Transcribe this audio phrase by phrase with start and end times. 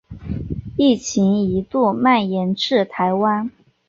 [0.77, 3.51] 疫情一度蔓延至台湾。